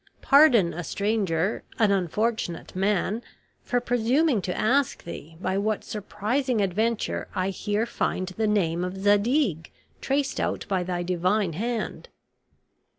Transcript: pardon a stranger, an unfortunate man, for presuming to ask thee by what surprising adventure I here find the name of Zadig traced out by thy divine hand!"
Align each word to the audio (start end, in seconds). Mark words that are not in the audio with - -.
pardon 0.23 0.73
a 0.73 0.83
stranger, 0.83 1.61
an 1.77 1.91
unfortunate 1.91 2.75
man, 2.75 3.21
for 3.61 3.79
presuming 3.79 4.41
to 4.41 4.57
ask 4.57 5.03
thee 5.03 5.37
by 5.39 5.59
what 5.59 5.83
surprising 5.83 6.59
adventure 6.59 7.27
I 7.35 7.49
here 7.49 7.85
find 7.85 8.27
the 8.29 8.47
name 8.47 8.83
of 8.83 8.97
Zadig 8.97 9.69
traced 10.01 10.39
out 10.39 10.65
by 10.67 10.81
thy 10.81 11.03
divine 11.03 11.53
hand!" 11.53 12.09